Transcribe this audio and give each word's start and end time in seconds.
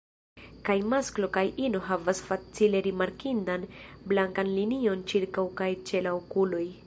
Kaj 0.69 0.75
masklo 0.93 1.27
kaj 1.35 1.43
ino 1.65 1.81
havas 1.89 2.21
facile 2.29 2.81
rimarkindan 2.87 3.67
blankan 4.13 4.51
linion 4.61 5.03
ĉirkaŭ 5.13 5.45
kaj 5.61 5.71
ĉe 5.91 6.05
la 6.09 6.15
okuloj. 6.23 6.67